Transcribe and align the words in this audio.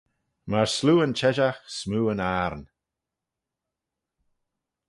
Myr 0.49 0.67
sloo 0.77 0.99
yn 1.05 1.17
cheshaght 1.19 1.63
smoo 1.77 2.05
yn 2.13 2.23
ayrn 2.33 2.63